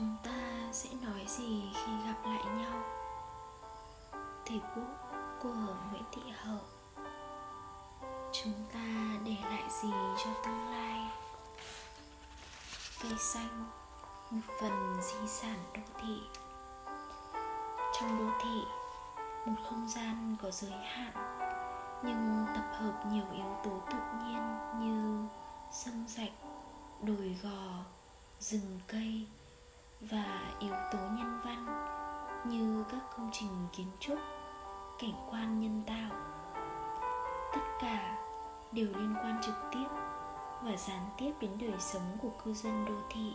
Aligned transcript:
chúng 0.00 0.16
ta 0.22 0.72
sẽ 0.72 0.88
nói 1.02 1.24
gì 1.26 1.62
khi 1.74 1.92
gặp 2.06 2.16
lại 2.24 2.44
nhau? 2.44 2.82
Thầy 4.46 4.60
bút 4.76 4.94
của 5.42 5.74
nguyễn 5.90 6.02
thị 6.12 6.22
hậu. 6.42 6.58
Chúng 8.32 8.52
ta 8.72 8.86
để 9.24 9.36
lại 9.50 9.62
gì 9.82 9.90
cho 10.24 10.30
tương 10.44 10.70
lai? 10.70 11.08
Cây 13.02 13.12
xanh, 13.18 13.70
một 14.30 14.40
phần 14.60 15.00
di 15.02 15.28
sản 15.28 15.58
đô 15.74 15.82
thị. 16.02 16.20
Trong 17.92 18.18
đô 18.18 18.32
thị, 18.42 18.62
một 19.46 19.62
không 19.68 19.88
gian 19.88 20.36
có 20.42 20.50
giới 20.50 20.70
hạn, 20.70 21.12
nhưng 22.02 22.46
tập 22.54 22.70
hợp 22.72 23.02
nhiều 23.12 23.24
yếu 23.34 23.56
tố 23.64 23.80
tự 23.90 23.98
nhiên 24.24 24.58
như 24.80 25.28
sông 25.70 26.04
rạch 26.08 26.32
đồi 27.02 27.38
gò, 27.42 27.84
rừng 28.38 28.80
cây 28.86 29.26
và 30.00 30.52
yếu 30.58 30.74
tố 30.92 30.98
nhân 30.98 31.40
văn 31.44 31.86
như 32.44 32.84
các 32.92 33.00
công 33.16 33.30
trình 33.32 33.66
kiến 33.72 33.86
trúc, 34.00 34.18
cảnh 34.98 35.28
quan 35.30 35.60
nhân 35.60 35.82
tạo. 35.86 36.18
Tất 37.52 37.60
cả 37.80 38.18
đều 38.72 38.86
liên 38.86 39.14
quan 39.22 39.40
trực 39.42 39.54
tiếp 39.72 39.86
và 40.62 40.76
gián 40.76 41.06
tiếp 41.18 41.32
đến 41.40 41.50
đời 41.60 41.78
sống 41.78 42.16
của 42.22 42.30
cư 42.44 42.54
dân 42.54 42.84
đô 42.84 42.94
thị. 43.10 43.32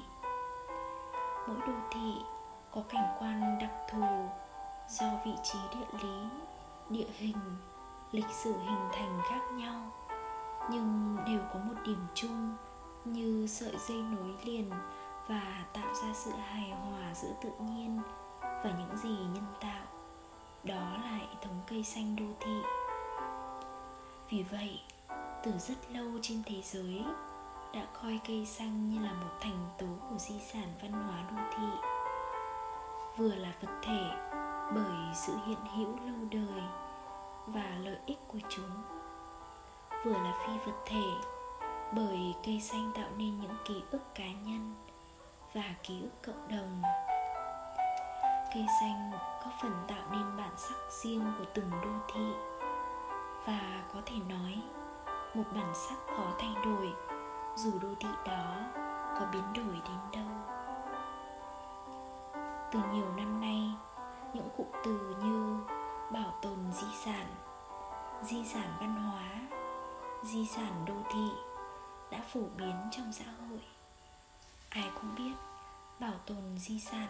Mỗi 1.48 1.58
đô 1.68 1.74
thị 1.92 2.14
có 2.72 2.84
cảnh 2.90 3.16
quan 3.20 3.60
đặc 3.62 3.72
thù 3.92 4.30
do 4.90 5.06
vị 5.26 5.34
trí 5.44 5.60
địa 5.74 6.00
lý, 6.04 6.28
địa 6.90 7.08
hình, 7.18 7.38
lịch 8.12 8.30
sử 8.32 8.54
hình 8.58 8.90
thành 8.92 9.20
khác 9.30 9.42
nhau, 9.52 9.92
nhưng 10.72 11.18
đều 11.28 11.40
có 11.54 11.60
một 11.60 11.82
điểm 11.86 12.08
chung 12.14 12.56
như 13.06 13.48
sợi 13.48 13.78
dây 13.88 14.02
nối 14.02 14.36
liền 14.44 14.72
và 15.28 15.66
tạo 15.74 15.94
ra 15.94 16.14
sự 16.14 16.32
hài 16.32 16.70
hòa 16.70 17.14
giữa 17.14 17.34
tự 17.42 17.50
nhiên 17.60 18.02
và 18.42 18.76
những 18.80 18.98
gì 18.98 19.10
nhân 19.10 19.46
tạo. 19.62 19.86
Đó 20.64 20.98
là 21.04 21.12
hệ 21.12 21.36
thống 21.42 21.62
cây 21.68 21.84
xanh 21.84 22.16
đô 22.16 22.26
thị. 22.40 22.62
Vì 24.30 24.44
vậy, 24.52 24.82
từ 25.44 25.52
rất 25.52 25.92
lâu 25.92 26.12
trên 26.22 26.44
thế 26.46 26.62
giới 26.62 27.04
đã 27.74 27.86
coi 28.02 28.20
cây 28.28 28.46
xanh 28.46 28.90
như 28.90 29.00
là 29.00 29.14
một 29.14 29.32
thành 29.42 29.68
tố 29.78 29.86
của 30.10 30.18
di 30.18 30.40
sản 30.40 30.68
văn 30.82 30.92
hóa 30.92 31.24
đô 31.32 31.58
thị, 31.58 31.90
vừa 33.18 33.36
là 33.36 33.54
vật 33.62 33.80
thể 33.84 34.10
bởi 34.76 35.16
sự 35.16 35.38
hiện 35.46 35.60
hữu 35.76 35.96
lâu 36.06 36.16
đời 36.32 36.64
và 37.48 37.78
lợi 37.84 37.98
ích 38.06 38.20
của 38.28 38.40
chúng, 38.50 38.82
vừa 40.06 40.14
là 40.14 40.34
phi 40.46 40.72
vật 40.72 40.78
thể 40.86 41.06
bởi 41.92 42.36
cây 42.46 42.62
xanh 42.62 42.92
tạo 42.96 43.10
nên 43.18 43.40
những 43.42 43.56
ký 43.66 43.84
ức 43.92 44.16
cá 44.16 44.28
nhân 44.28 44.74
và 45.56 45.76
ký 45.84 46.02
ức 46.02 46.12
cộng 46.26 46.48
đồng. 46.48 46.82
Cây 48.54 48.66
xanh 48.82 49.12
có 49.44 49.52
phần 49.62 49.72
tạo 49.88 50.04
nên 50.12 50.38
bản 50.38 50.54
sắc 50.58 50.76
riêng 50.90 51.34
của 51.40 51.46
từng 51.54 51.72
đô 51.72 52.14
thị. 52.14 52.34
Và 53.46 53.84
có 53.94 54.02
thể 54.06 54.16
nói, 54.30 54.62
một 55.34 55.44
bản 55.56 55.74
sắc 55.76 55.96
khó 56.08 56.34
thay 56.40 56.56
đổi 56.66 56.94
dù 57.56 57.80
đô 57.80 57.90
thị 58.00 58.10
đó 58.26 58.56
có 59.20 59.28
biến 59.34 59.54
đổi 59.54 59.82
đến 59.86 60.00
đâu. 60.14 60.32
Từ 62.72 62.80
nhiều 62.94 63.10
năm 63.18 63.42
nay, 63.42 63.72
những 64.34 64.50
cụm 64.58 64.68
từ 64.84 65.16
như 65.24 65.58
bảo 66.12 66.34
tồn 66.42 66.72
di 66.72 66.88
sản 67.06 67.26
di 68.24 68.46
sản 68.46 68.78
văn 68.80 68.96
hóa, 68.96 69.30
di 70.24 70.46
sản 70.46 70.86
đô 70.88 70.96
thị 71.14 71.30
đã 72.12 72.22
phổ 72.34 72.42
biến 72.58 72.76
trong 72.92 73.12
xã 73.14 73.26
hội 73.26 73.75
ai 74.76 74.92
cũng 75.02 75.16
biết, 75.16 75.34
bảo 76.00 76.14
tồn 76.26 76.58
di 76.58 76.80
sản 76.80 77.08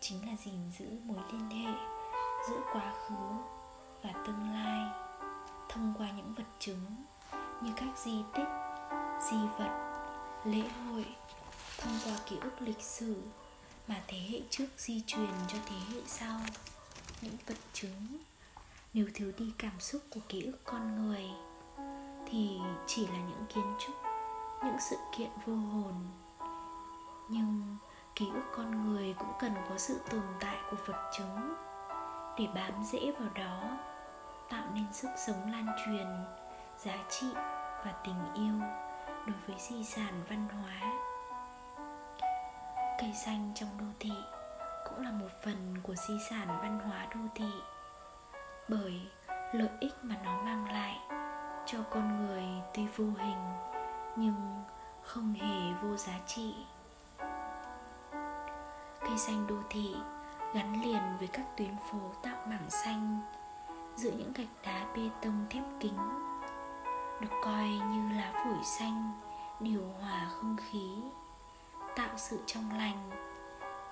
chính 0.00 0.28
là 0.28 0.36
gìn 0.44 0.70
giữ 0.78 0.86
mối 1.04 1.18
liên 1.32 1.50
hệ 1.50 1.72
giữa 2.48 2.60
quá 2.72 2.92
khứ 3.06 3.14
và 4.02 4.24
tương 4.26 4.52
lai 4.52 4.92
thông 5.68 5.94
qua 5.98 6.10
những 6.10 6.34
vật 6.34 6.46
chứng 6.58 6.84
như 7.62 7.72
các 7.76 7.98
di 7.98 8.22
tích, 8.34 8.48
di 9.30 9.36
vật, 9.58 10.02
lễ 10.44 10.62
hội, 10.68 11.06
thông 11.78 11.98
qua 12.04 12.12
ký 12.26 12.36
ức 12.42 12.62
lịch 12.62 12.82
sử 12.82 13.22
mà 13.88 14.02
thế 14.06 14.18
hệ 14.30 14.40
trước 14.50 14.66
di 14.76 15.02
truyền 15.06 15.30
cho 15.48 15.58
thế 15.66 15.76
hệ 15.92 16.00
sau. 16.06 16.40
Những 17.22 17.36
vật 17.46 17.58
chứng, 17.72 18.18
nếu 18.94 19.06
thiếu 19.14 19.32
đi 19.38 19.52
cảm 19.58 19.80
xúc 19.80 20.02
của 20.10 20.20
ký 20.28 20.42
ức 20.42 20.58
con 20.64 21.06
người 21.06 21.24
thì 22.26 22.58
chỉ 22.86 23.06
là 23.06 23.18
những 23.18 23.44
kiến 23.54 23.74
trúc, 23.86 23.94
những 24.64 24.80
sự 24.90 24.96
kiện 25.18 25.30
vô 25.46 25.54
hồn 25.54 25.94
ký 28.18 28.26
ức 28.34 28.44
con 28.52 28.84
người 28.84 29.14
cũng 29.18 29.32
cần 29.38 29.52
có 29.68 29.78
sự 29.78 30.00
tồn 30.10 30.22
tại 30.40 30.56
của 30.70 30.76
vật 30.86 31.10
chứng. 31.18 31.54
Để 32.38 32.46
bám 32.54 32.84
rễ 32.84 33.12
vào 33.18 33.28
đó, 33.34 33.78
tạo 34.50 34.64
nên 34.74 34.92
sức 34.92 35.08
sống 35.26 35.52
lan 35.52 35.66
truyền, 35.84 36.06
giá 36.76 36.94
trị 37.08 37.26
và 37.84 37.94
tình 38.04 38.34
yêu 38.34 38.60
đối 39.26 39.36
với 39.46 39.56
di 39.58 39.84
sản 39.84 40.22
văn 40.28 40.48
hóa. 40.48 40.92
Cây 43.00 43.12
xanh 43.12 43.52
trong 43.54 43.68
đô 43.78 43.86
thị 44.00 44.12
cũng 44.88 45.04
là 45.04 45.10
một 45.10 45.30
phần 45.44 45.74
của 45.82 45.94
di 45.94 46.14
sản 46.30 46.48
văn 46.48 46.80
hóa 46.80 47.06
đô 47.14 47.20
thị, 47.34 47.50
bởi 48.68 49.00
lợi 49.52 49.70
ích 49.80 49.94
mà 50.02 50.16
nó 50.24 50.42
mang 50.42 50.72
lại 50.72 50.98
cho 51.66 51.78
con 51.90 52.26
người 52.26 52.44
tuy 52.74 52.86
vô 52.96 53.04
hình 53.04 53.52
nhưng 54.16 54.62
không 55.02 55.32
hề 55.32 55.72
vô 55.82 55.96
giá 55.96 56.14
trị 56.26 56.54
cây 59.08 59.18
xanh 59.18 59.46
đô 59.46 59.54
thị, 59.70 59.96
gắn 60.54 60.82
liền 60.84 61.02
với 61.18 61.28
các 61.28 61.56
tuyến 61.56 61.76
phố 61.90 61.98
tạo 62.22 62.36
mảng 62.46 62.70
xanh, 62.70 63.20
giữa 63.96 64.10
những 64.10 64.32
gạch 64.32 64.46
đá 64.64 64.86
bê 64.96 65.10
tông 65.22 65.46
thép 65.50 65.62
kính, 65.80 65.98
được 67.20 67.30
coi 67.44 67.68
như 67.68 68.16
lá 68.16 68.32
phổi 68.44 68.64
xanh, 68.64 69.12
điều 69.60 69.82
hòa 70.00 70.28
không 70.30 70.56
khí, 70.56 71.02
tạo 71.96 72.10
sự 72.16 72.42
trong 72.46 72.78
lành 72.78 73.10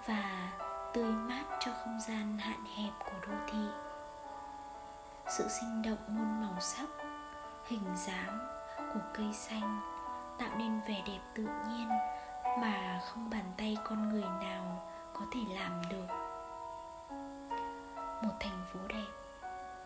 và 0.06 0.52
tươi 0.94 1.12
mát 1.12 1.44
cho 1.60 1.72
không 1.84 1.98
gian 2.08 2.38
hạn 2.38 2.64
hẹp 2.76 2.92
của 2.98 3.26
đô 3.26 3.34
thị. 3.46 3.66
Sự 5.28 5.48
sinh 5.48 5.82
động 5.82 6.04
muôn 6.08 6.40
màu 6.40 6.60
sắc, 6.60 6.88
hình 7.68 7.96
dáng 8.06 8.38
của 8.94 9.00
cây 9.14 9.32
xanh 9.32 9.80
tạo 10.38 10.50
nên 10.58 10.80
vẻ 10.88 11.02
đẹp 11.06 11.20
tự 11.34 11.42
nhiên 11.42 11.88
mà 12.60 13.00
không 13.04 13.30
bàn 13.30 13.44
tay 13.56 13.76
con 13.84 14.08
người 14.08 14.22
nào 14.22 14.82
có 15.18 15.24
thể 15.32 15.40
làm 15.54 15.82
được. 15.90 16.06
Một 18.22 18.32
thành 18.40 18.64
phố 18.72 18.80
đẹp, 18.88 19.06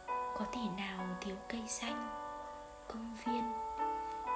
có 0.09 0.45
thể 0.53 0.61
nào 0.77 1.07
thiếu 1.21 1.37
cây 1.49 1.63
xanh, 1.69 2.09
công 2.89 3.17
viên, 3.25 3.53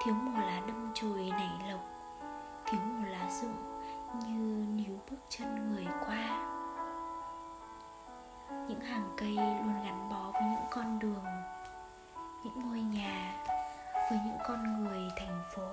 thiếu 0.05 0.15
mùa 0.15 0.41
lá 0.41 0.60
đâm 0.66 0.91
chồi 0.94 1.31
nảy 1.31 1.71
lộc, 1.71 1.81
thiếu 2.66 2.81
mùa 2.81 3.09
lá 3.10 3.31
rụng 3.31 3.81
như 4.27 4.66
níu 4.82 4.99
bước 5.10 5.16
chân 5.28 5.72
người 5.72 5.87
qua. 6.06 6.50
Những 8.69 8.81
hàng 8.81 9.15
cây 9.16 9.32
luôn 9.34 9.84
gắn 9.84 10.09
bó 10.11 10.31
với 10.32 10.43
những 10.43 10.66
con 10.71 10.99
đường, 10.99 11.25
những 12.44 12.69
ngôi 12.69 12.81
nhà, 12.81 13.44
với 14.11 14.19
những 14.26 14.38
con 14.49 14.84
người 14.84 15.09
thành 15.16 15.43
phố. 15.55 15.69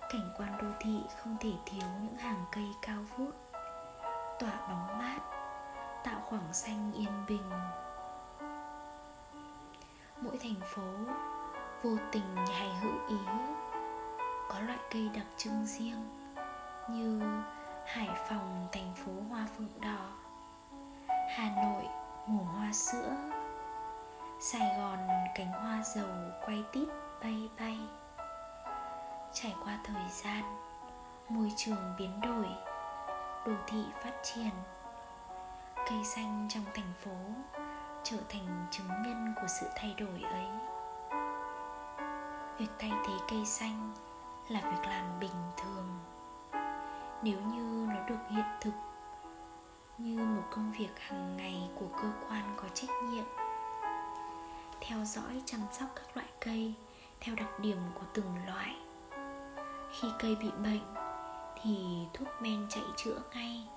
Cảnh 0.00 0.30
quan 0.38 0.58
đô 0.62 0.68
thị 0.80 1.00
không 1.22 1.36
thể 1.40 1.52
thiếu 1.66 1.88
những 2.02 2.16
hàng 2.16 2.44
cây 2.52 2.68
cao 2.82 2.98
vút 3.16 3.41
tỏa 4.42 4.66
bóng 4.68 4.98
mát, 4.98 5.18
tạo 6.04 6.20
khoảng 6.24 6.52
xanh 6.52 6.92
yên 6.92 7.26
bình. 7.28 7.50
Mỗi 10.20 10.38
thành 10.42 10.60
phố 10.64 10.82
vô 11.82 11.90
tình 12.12 12.36
hay 12.36 12.68
hữu 12.80 13.08
ý, 13.08 13.16
có 14.48 14.60
loại 14.60 14.78
cây 14.90 15.10
đặc 15.14 15.26
trưng 15.36 15.66
riêng 15.66 16.08
như 16.88 17.22
hải 17.86 18.08
phòng 18.28 18.68
thành 18.72 18.94
phố 18.94 19.12
hoa 19.30 19.46
phượng 19.56 19.80
đỏ, 19.80 20.10
hà 21.08 21.50
nội 21.62 21.88
mùa 22.26 22.44
hoa 22.44 22.72
sữa, 22.72 23.16
sài 24.40 24.78
gòn 24.78 24.98
cánh 25.34 25.52
hoa 25.52 25.82
dầu 25.94 26.10
quay 26.46 26.64
tít 26.72 26.88
bay 27.22 27.48
bay. 27.60 27.78
Trải 29.32 29.54
qua 29.64 29.78
thời 29.84 30.08
gian, 30.10 30.42
môi 31.28 31.52
trường 31.56 31.94
biến 31.98 32.20
đổi 32.20 32.71
đô 33.46 33.52
thị 33.66 33.84
phát 34.02 34.12
triển. 34.22 34.50
Cây 35.76 36.04
xanh 36.04 36.46
trong 36.50 36.64
thành 36.74 36.92
phố 37.04 37.16
trở 38.02 38.16
thành 38.28 38.66
chứng 38.70 38.88
nhân 38.88 39.34
của 39.40 39.46
sự 39.60 39.66
thay 39.76 39.94
đổi 39.98 40.22
ấy. 40.22 40.46
Việc 42.58 42.68
thay 42.78 42.92
thế 43.06 43.12
cây 43.30 43.44
xanh 43.44 43.92
là 44.48 44.60
việc 44.60 44.90
làm 44.90 45.20
bình 45.20 45.52
thường. 45.56 45.98
Nếu 47.22 47.40
như 47.40 47.86
nó 47.88 48.08
được 48.08 48.18
hiện 48.30 48.44
thực 48.60 48.72
như 49.98 50.16
một 50.16 50.42
công 50.50 50.72
việc 50.72 50.98
hàng 50.98 51.36
ngày 51.36 51.70
của 51.74 51.86
cơ 52.02 52.08
quan 52.28 52.54
có 52.56 52.68
trách 52.74 52.90
nhiệm, 53.02 53.24
theo 54.80 55.04
dõi, 55.04 55.42
chăm 55.44 55.60
sóc 55.72 55.88
các 55.94 56.16
loại 56.16 56.28
cây 56.40 56.74
theo 57.20 57.34
đặc 57.34 57.60
điểm 57.60 57.78
của 57.94 58.06
từng 58.14 58.36
loại. 58.46 58.76
Khi 60.00 60.08
cây 60.18 60.36
bị 60.40 60.50
bệnh 60.50 61.01
thì 61.62 62.06
thuốc 62.14 62.28
men 62.40 62.66
chạy 62.68 62.84
chữa 62.96 63.18
ngay. 63.34 63.68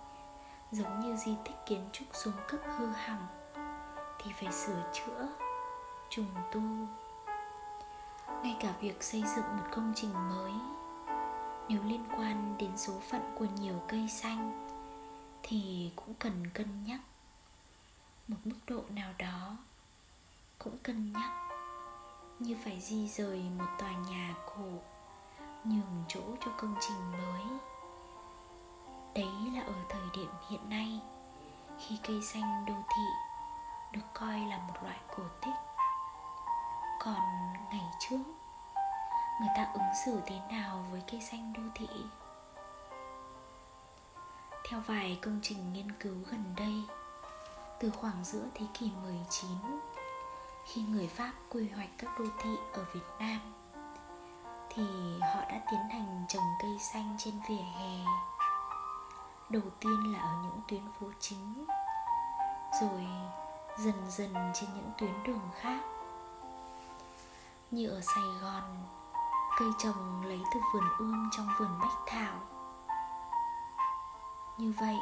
Giống 0.72 1.00
như 1.00 1.16
di 1.16 1.36
tích 1.46 1.56
kiến 1.66 1.90
trúc 1.92 2.08
xuống 2.14 2.34
cấp 2.48 2.60
hư 2.78 2.86
hỏng, 2.88 3.28
thì 4.20 4.32
phải 4.40 4.52
sửa 4.54 4.92
chữa, 4.94 5.28
trùng 6.10 6.26
tu. 6.52 6.62
Ngay 8.44 8.58
cả 8.60 8.74
việc 8.82 9.04
xây 9.04 9.24
dựng 9.36 9.58
một 9.58 9.64
công 9.72 9.94
trình 9.96 10.14
mới, 10.14 10.52
nếu 11.70 11.84
liên 11.84 12.06
quan 12.18 12.56
đến 12.58 12.78
số 12.78 12.94
phận 13.10 13.36
của 13.40 13.46
nhiều 13.60 13.82
cây 13.88 14.08
xanh, 14.10 14.68
thì 15.44 15.92
cũng 15.96 16.14
cần 16.14 16.48
cân 16.54 16.84
nhắc. 16.86 17.00
Một 18.28 18.38
mức 18.44 18.58
độ 18.68 18.82
nào 18.90 19.14
đó 19.18 19.58
cũng 20.60 20.78
cân 20.84 21.14
nhắc. 21.14 21.32
Như 22.40 22.58
phải 22.64 22.82
di 22.82 23.10
rời 23.10 23.44
một 23.58 23.66
tòa 23.80 23.92
nhà 23.92 24.36
cổ, 24.46 24.82
nhường 25.64 26.04
chỗ 26.08 26.22
cho 26.46 26.52
công 26.58 26.76
trình 26.80 27.12
mới 27.12 27.42
đấy 29.16 29.52
là 29.54 29.62
ở 29.62 29.74
thời 29.90 30.10
điểm 30.14 30.30
hiện 30.50 30.70
nay, 30.70 31.00
khi 31.80 31.98
cây 32.04 32.22
xanh 32.22 32.66
đô 32.68 32.74
thị 32.74 33.04
được 33.92 34.06
coi 34.14 34.40
là 34.40 34.58
một 34.58 34.74
loại 34.84 35.00
cổ 35.18 35.24
tích. 35.42 35.56
Còn 37.00 37.54
ngày 37.72 37.92
trước, 38.00 38.24
người 39.40 39.50
ta 39.58 39.68
ứng 39.74 39.94
xử 40.06 40.22
thế 40.26 40.40
nào 40.52 40.86
với 40.92 41.02
cây 41.12 41.22
xanh 41.22 41.54
đô 41.54 41.62
thị? 41.76 41.88
Theo 44.70 44.80
vài 44.80 45.20
công 45.22 45.40
trình 45.44 45.74
nghiên 45.74 45.92
cứu 45.92 46.16
gần 46.32 46.44
đây, 46.58 46.84
từ 47.80 47.92
khoảng 47.92 48.24
giữa 48.24 48.46
thế 48.54 48.66
kỷ 48.74 48.92
19 49.04 49.50
khi 50.66 50.82
người 50.82 51.08
Pháp 51.08 51.34
quy 51.50 51.70
hoạch 51.70 51.90
các 51.98 52.20
đô 52.20 52.26
thị 52.44 52.56
ở 52.74 52.86
Việt 52.94 53.06
Nam, 53.20 53.40
thì 54.70 54.84
họ 55.22 55.42
đã 55.42 55.62
tiến 55.72 55.90
hành 55.90 56.26
trồng 56.28 56.54
cây 56.62 56.78
xanh 56.80 57.16
trên 57.20 57.34
vỉa 57.50 57.56
hè 57.56 58.06
đầu 59.50 59.64
tiên 59.80 60.14
là 60.14 60.20
ở 60.20 60.34
những 60.44 60.62
tuyến 60.68 60.82
phố 61.00 61.08
chính, 61.20 61.66
rồi 62.82 63.08
dần 63.78 64.10
dần 64.10 64.34
trên 64.54 64.70
những 64.76 64.92
tuyến 64.98 65.24
đường 65.24 65.50
khác. 65.60 65.80
Như 67.72 67.90
ở 67.90 68.02
Sài 68.02 68.24
Gòn, 68.42 68.64
cây 69.60 69.70
trồng 69.78 70.26
lấy 70.26 70.42
từ 70.54 70.60
vườn 70.74 70.84
ươm 70.98 71.30
trong 71.32 71.48
vườn 71.60 71.80
bách 71.82 71.98
thảo. 72.08 72.40
Như 74.58 74.74
vậy, 74.80 74.98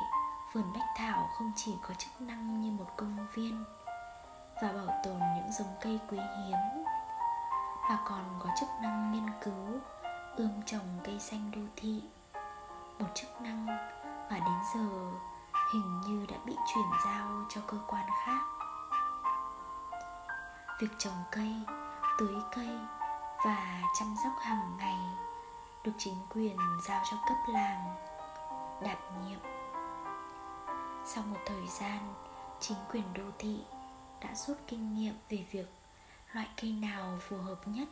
vườn 0.53 0.73
bách 0.73 0.89
thảo 0.97 1.29
không 1.37 1.51
chỉ 1.55 1.75
có 1.81 1.93
chức 1.93 2.21
năng 2.21 2.61
như 2.61 2.71
một 2.71 2.91
công 2.97 3.27
viên 3.33 3.63
và 4.61 4.71
bảo 4.71 5.01
tồn 5.03 5.19
những 5.35 5.51
giống 5.51 5.75
cây 5.81 5.99
quý 6.09 6.17
hiếm, 6.17 6.83
mà 7.89 7.99
còn 8.05 8.39
có 8.39 8.49
chức 8.59 8.69
năng 8.81 9.11
nghiên 9.11 9.29
cứu, 9.41 9.79
ươm 10.35 10.61
trồng 10.65 10.99
cây 11.03 11.19
xanh 11.19 11.51
đô 11.51 11.61
thị. 11.75 12.03
Một 12.99 13.07
chức 13.15 13.41
năng 13.41 13.67
mà 14.29 14.39
đến 14.39 14.59
giờ, 14.73 15.11
hình 15.73 16.01
như 16.01 16.25
đã 16.29 16.37
bị 16.45 16.55
chuyển 16.73 16.89
giao 17.05 17.45
cho 17.49 17.61
cơ 17.67 17.77
quan 17.87 18.05
khác. 18.25 18.41
Việc 20.81 20.87
trồng 20.97 21.23
cây, 21.31 21.55
tưới 22.19 22.35
cây 22.55 22.77
và 23.45 23.81
chăm 23.99 24.15
sóc 24.23 24.33
hàng 24.39 24.77
ngày 24.77 24.99
được 25.83 25.91
chính 25.97 26.17
quyền 26.29 26.57
giao 26.87 27.01
cho 27.11 27.17
cấp 27.27 27.37
làng, 27.47 27.95
đảm 28.81 28.97
nhiệm. 29.27 29.39
Sau 31.05 31.23
một 31.23 31.39
thời 31.45 31.67
gian, 31.67 32.13
chính 32.59 32.77
quyền 32.91 33.13
đô 33.13 33.23
thị 33.39 33.63
đã 34.21 34.35
rút 34.35 34.57
kinh 34.67 34.93
nghiệm 34.93 35.13
về 35.29 35.45
việc 35.51 35.73
loại 36.33 36.47
cây 36.61 36.71
nào 36.71 37.17
phù 37.21 37.37
hợp 37.37 37.67
nhất. 37.67 37.87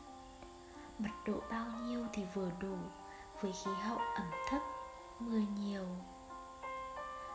Mật 0.99 1.09
độ 1.25 1.39
bao 1.51 1.65
nhiêu 1.83 2.05
thì 2.13 2.23
vừa 2.33 2.51
đủ 2.59 2.77
với 3.41 3.51
khí 3.51 3.71
hậu 3.81 3.97
ẩm 3.97 4.31
thấp, 4.49 4.61
mưa 5.19 5.41
nhiều 5.57 5.85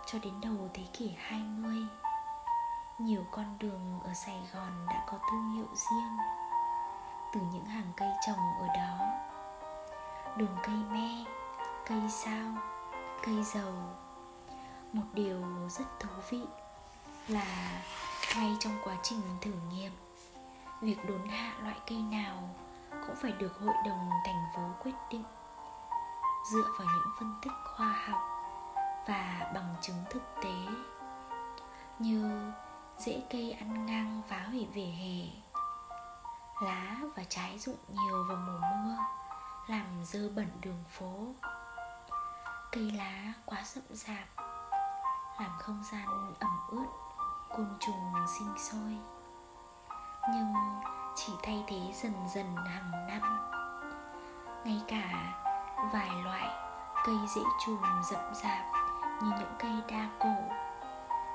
cho 0.06 0.18
đến 0.22 0.40
đầu 0.40 0.70
thế 0.74 0.82
kỷ 0.92 1.14
20 1.18 1.76
nhiều 2.98 3.24
con 3.30 3.58
đường 3.58 4.00
ở 4.04 4.14
Sài 4.14 4.40
Gòn 4.54 4.86
đã 4.86 5.04
có 5.06 5.18
thương 5.30 5.54
hiệu 5.54 5.66
riêng. 5.74 6.18
Từ 7.32 7.40
những 7.52 7.64
hàng 7.64 7.92
cây 7.96 8.08
trồng 8.26 8.38
ở 8.60 8.66
đó, 8.66 8.98
đường 10.36 10.56
cây 10.62 10.74
me, 10.74 11.24
cây 11.86 12.00
sao, 12.08 12.54
cây 13.22 13.44
dầu, 13.44 13.72
một 14.92 15.04
điều 15.12 15.42
rất 15.68 16.00
thú 16.00 16.08
vị 16.30 16.42
là 17.28 17.82
ngay 18.36 18.56
trong 18.60 18.78
quá 18.84 18.96
trình 19.02 19.20
thử 19.40 19.52
nghiệm, 19.70 19.92
việc 20.80 21.08
đốn 21.08 21.28
hạ 21.28 21.52
loại 21.62 21.76
cây 21.86 21.98
nào 21.98 22.48
cũng 23.06 23.16
phải 23.22 23.32
được 23.32 23.60
hội 23.60 23.74
đồng 23.84 24.10
thành 24.26 24.44
phố 24.54 24.62
quyết 24.82 24.94
định 25.10 25.24
dựa 26.52 26.68
vào 26.78 26.88
những 26.94 27.14
phân 27.18 27.34
tích 27.42 27.52
khoa 27.64 27.85
học 27.85 27.85
và 29.06 29.50
bằng 29.54 29.74
chứng 29.80 30.04
thực 30.10 30.22
tế. 30.42 30.54
Như 31.98 32.52
rễ 32.98 33.22
cây 33.30 33.52
ăn 33.52 33.86
ngang 33.86 34.22
phá 34.28 34.38
hủy 34.38 34.68
vỉa 34.74 34.82
hè, 34.82 35.28
lá 36.62 36.96
và 37.16 37.24
trái 37.28 37.58
rụng 37.58 37.76
nhiều 37.88 38.24
vào 38.28 38.36
mùa 38.36 38.60
mưa, 38.60 38.96
làm 39.66 40.04
dơ 40.04 40.30
bẩn 40.36 40.48
đường 40.60 40.84
phố. 40.88 41.26
Cây 42.72 42.90
lá 42.90 43.32
quá 43.44 43.62
rậm 43.64 43.84
rạp, 43.90 44.46
làm 45.40 45.50
không 45.58 45.82
gian 45.92 46.34
ẩm 46.40 46.58
ướt, 46.68 46.86
côn 47.48 47.76
trùng 47.80 48.12
sinh 48.38 48.58
sôi. 48.58 48.98
Nhưng 50.32 50.54
chỉ 51.14 51.32
thay 51.42 51.64
thế 51.66 51.92
dần 52.02 52.14
dần 52.34 52.56
hàng 52.56 53.06
năm, 53.08 53.50
ngay 54.64 54.82
cả 54.88 55.34
vài 55.92 56.10
loại 56.24 56.48
cây 57.04 57.16
dễ 57.36 57.42
trùm 57.66 57.82
rậm 58.10 58.34
rạp 58.34 58.85
như 59.22 59.30
những 59.38 59.54
cây 59.58 59.72
đa 59.88 60.08
cổ. 60.18 60.34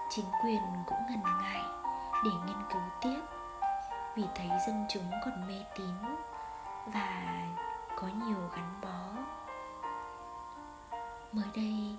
Chính 0.09 0.25
quyền 0.43 0.61
cũng 0.87 0.97
ngần 1.09 1.23
ngại 1.41 1.63
để 2.23 2.31
nghiên 2.45 2.63
cứu 2.73 2.81
tiếp, 3.01 3.21
vì 4.15 4.23
thấy 4.35 4.49
dân 4.67 4.85
chúng 4.89 5.11
còn 5.25 5.47
mê 5.47 5.65
tín 5.75 5.95
và 6.93 7.41
có 7.95 8.07
nhiều 8.07 8.49
gắn 8.55 8.81
bó. 8.81 9.21
Mới 11.31 11.45
đây, 11.55 11.95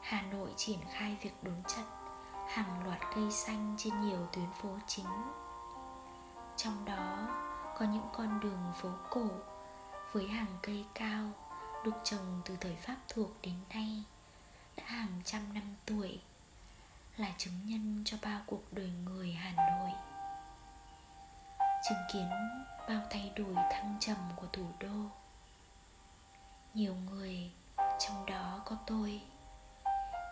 hà 0.00 0.22
nội 0.22 0.54
triển 0.56 0.78
khai 0.90 1.16
việc 1.22 1.34
đốn 1.42 1.62
chặt 1.66 1.84
hàng 2.48 2.84
loạt 2.86 2.98
cây 3.14 3.30
xanh 3.30 3.74
trên 3.78 4.00
nhiều 4.00 4.26
tuyến 4.32 4.50
phố 4.62 4.68
chính. 4.86 5.06
Trong 6.56 6.84
đó 6.84 7.28
có 7.78 7.86
những 7.86 8.08
con 8.12 8.40
đường 8.40 8.72
phố 8.76 8.88
cổ 9.10 9.26
với 10.12 10.28
hàng 10.28 10.58
cây 10.62 10.86
cao 10.94 11.24
được 11.84 11.94
trồng 12.04 12.40
từ 12.44 12.56
thời 12.60 12.76
pháp 12.76 12.96
thuộc 13.08 13.30
đến 13.42 13.54
nay 13.74 14.04
đã 14.80 14.86
hàng 14.86 15.20
trăm 15.24 15.54
năm 15.54 15.74
tuổi, 15.86 16.20
là 17.16 17.28
chứng 17.38 17.60
nhân 17.64 18.02
cho 18.04 18.16
bao 18.22 18.40
cuộc 18.46 18.72
đời 18.72 18.90
người 19.04 19.32
hà 19.32 19.52
nội. 19.52 19.90
Chứng 21.88 21.98
kiến 22.12 22.30
bao 22.88 23.00
thay 23.10 23.32
đổi 23.36 23.54
thăng 23.54 23.96
trầm 24.00 24.16
của 24.36 24.46
thủ 24.52 24.66
đô, 24.80 25.10
nhiều 26.74 26.94
người, 26.94 27.50
trong 27.76 28.26
đó 28.26 28.60
có 28.64 28.76
tôi, 28.86 29.22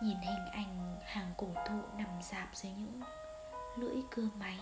nhìn 0.02 0.19
hình 0.19 0.47
ảnh 0.52 1.00
hàng 1.05 1.33
cổ 1.37 1.47
thụ 1.67 1.81
nằm 1.97 2.23
dạp 2.23 2.49
dưới 2.57 2.73
những 2.73 3.00
lưỡi 3.76 4.02
cưa 4.11 4.28
máy. 4.38 4.59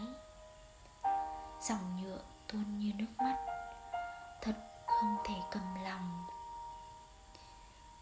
Dòng 1.60 2.02
nhựa 2.02 2.20
tuôn 2.46 2.78
như 2.78 2.92
nước 2.92 3.06
mắt, 3.18 3.36
thật 4.42 4.54
không 4.86 5.16
thể 5.24 5.34
cầm 5.50 5.84
lòng 5.84 6.26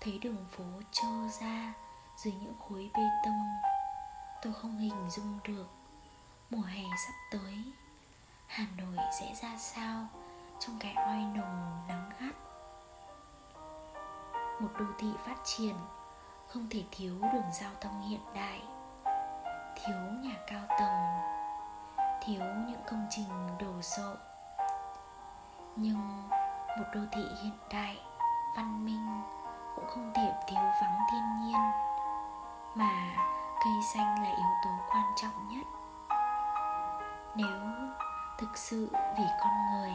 thấy 0.04 0.18
đường 0.18 0.46
phố 0.50 0.64
trơ 0.92 1.28
ra 1.40 1.74
dưới 2.16 2.34
những 2.34 2.54
khối 2.68 2.90
bê 2.94 3.02
tông. 3.24 3.56
Tôi 4.42 4.52
không 4.52 4.78
hình 4.78 5.10
dung 5.10 5.38
được 5.44 5.66
mùa 6.50 6.62
hè 6.62 6.82
sắp 7.06 7.12
tới, 7.30 7.72
hà 8.46 8.66
nội 8.76 8.96
sẽ 9.20 9.34
ra 9.42 9.56
sao 9.58 10.06
trong 10.60 10.76
cái 10.80 10.94
oi 10.94 11.22
nồng 11.34 11.82
nắng 11.88 12.10
gắt. 12.20 12.34
Một 14.60 14.68
đô 14.78 14.84
thị 14.98 15.08
phát 15.26 15.36
triển 15.44 15.76
không 16.48 16.66
thể 16.70 16.84
thiếu 16.90 17.14
đường 17.32 17.52
giao 17.60 17.72
thông 17.80 18.08
hiện 18.08 18.20
đại, 18.34 18.62
thiếu 19.76 19.96
nhà 20.22 20.36
cao 20.46 20.64
tầng, 20.80 21.04
thiếu 22.22 22.44
những 22.68 22.80
công 22.86 23.06
trình 23.10 23.56
đồ 23.60 23.82
sộ. 23.82 24.14
Nhưng 25.76 26.28
một 26.78 26.84
đô 26.94 27.00
thị 27.12 27.24
hiện 27.42 27.58
đại, 27.70 27.98
văn 28.56 28.84
minh 28.84 29.33
cũng 29.76 29.86
không 29.88 30.12
thể 30.14 30.32
thiếu 30.46 30.62
vắng 30.80 30.98
thiên 31.10 31.40
nhiên, 31.40 31.60
mà 32.74 32.90
cây 33.64 33.72
xanh 33.94 34.22
là 34.22 34.28
yếu 34.28 34.50
tố 34.64 34.70
quan 34.88 35.04
trọng 35.16 35.48
nhất. 35.48 35.66
Nếu 37.34 37.60
thực 38.38 38.56
sự 38.56 38.88
vì 39.18 39.24
con 39.40 39.52
người, 39.70 39.92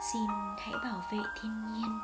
xin 0.00 0.26
hãy 0.58 0.74
bảo 0.84 1.00
vệ 1.10 1.18
thiên 1.42 1.66
nhiên. 1.66 2.00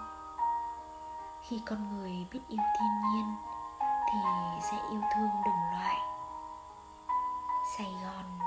Khi 1.43 1.63
con 1.67 1.91
người 1.91 2.27
biết 2.31 2.41
yêu 2.49 2.63
thiên 2.81 3.03
nhiên, 3.03 3.37
thì 3.81 4.19
sẽ 4.71 4.77
yêu 4.91 5.03
thương 5.15 5.31
đồng 5.45 5.71
loại. 5.73 5.97
Sài 7.79 7.95
gòn, 8.05 8.39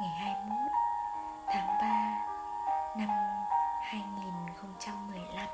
ngày 0.00 0.10
21 0.10 0.56
tháng 1.46 1.78
3 1.80 2.26
năm 2.96 3.08
2015 3.82 5.46